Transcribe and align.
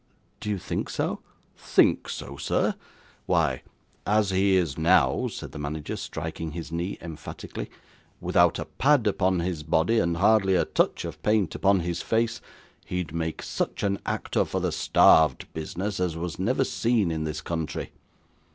'Do 0.39 0.49
you 0.49 0.57
think 0.57 0.89
so?' 0.89 1.19
'Think 1.55 2.09
so, 2.09 2.35
sir! 2.35 2.73
Why, 3.27 3.61
as 4.03 4.31
he 4.31 4.55
is 4.55 4.75
now,' 4.75 5.27
said 5.27 5.51
the 5.51 5.59
manager, 5.59 5.95
striking 5.95 6.53
his 6.53 6.71
knee 6.71 6.97
emphatically; 7.01 7.69
'without 8.19 8.57
a 8.57 8.65
pad 8.65 9.05
upon 9.05 9.41
his 9.41 9.61
body, 9.61 9.99
and 9.99 10.17
hardly 10.17 10.55
a 10.55 10.65
touch 10.65 11.05
of 11.05 11.21
paint 11.21 11.53
upon 11.53 11.81
his 11.81 12.01
face, 12.01 12.41
he'd 12.85 13.13
make 13.13 13.43
such 13.43 13.83
an 13.83 13.99
actor 14.03 14.43
for 14.43 14.59
the 14.59 14.71
starved 14.71 15.45
business 15.53 15.99
as 15.99 16.17
was 16.17 16.39
never 16.39 16.63
seen 16.63 17.11
in 17.11 17.23
this 17.23 17.41
country. 17.41 17.91